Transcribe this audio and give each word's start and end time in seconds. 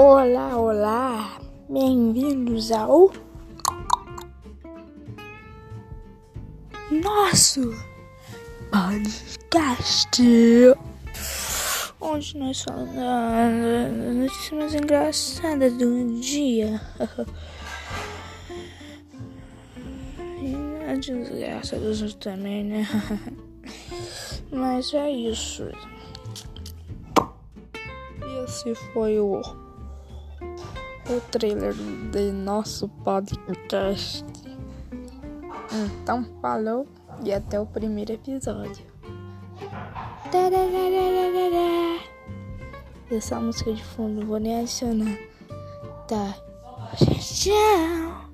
Olá, 0.00 0.56
olá, 0.56 1.40
bem-vindos 1.68 2.70
ao 2.70 3.10
nosso 6.88 7.74
podcast, 8.70 10.22
onde 12.00 12.38
nós 12.38 12.62
falamos 12.62 12.94
das 12.94 14.14
notícias 14.14 14.52
mais 14.52 14.74
engraçadas 14.74 15.72
do 15.72 16.20
dia 16.20 16.80
a 20.88 20.94
desgraça 20.94 21.76
dos 21.76 22.02
outros 22.02 22.14
também, 22.14 22.62
né? 22.62 22.86
Mas 24.52 24.94
é 24.94 25.10
isso. 25.10 25.68
Esse 28.44 28.76
foi 28.92 29.18
o 29.18 29.42
o 31.10 31.20
trailer 31.30 31.74
de 32.12 32.30
nosso 32.32 32.88
podcast. 32.88 34.24
Então, 35.72 36.24
falou 36.40 36.86
e 37.24 37.32
até 37.32 37.60
o 37.60 37.66
primeiro 37.66 38.12
episódio. 38.12 38.86
Essa 43.10 43.40
música 43.40 43.72
de 43.72 43.82
fundo, 43.82 44.26
vou 44.26 44.38
nem 44.38 44.60
adicionar. 44.60 45.18
Tá. 46.06 46.34
Tchau. 46.96 48.27